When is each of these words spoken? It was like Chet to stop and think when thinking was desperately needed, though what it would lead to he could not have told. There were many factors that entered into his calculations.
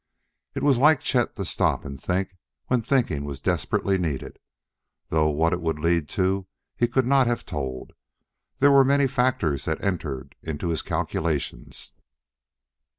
It 0.55 0.63
was 0.63 0.79
like 0.79 1.01
Chet 1.01 1.35
to 1.35 1.45
stop 1.45 1.85
and 1.85 2.01
think 2.01 2.35
when 2.69 2.81
thinking 2.81 3.23
was 3.23 3.39
desperately 3.39 3.99
needed, 3.99 4.39
though 5.09 5.29
what 5.29 5.53
it 5.53 5.61
would 5.61 5.77
lead 5.77 6.09
to 6.17 6.47
he 6.75 6.87
could 6.87 7.05
not 7.05 7.27
have 7.27 7.45
told. 7.45 7.93
There 8.57 8.71
were 8.71 8.83
many 8.83 9.05
factors 9.05 9.65
that 9.65 9.79
entered 9.83 10.33
into 10.41 10.69
his 10.69 10.81
calculations. 10.81 11.93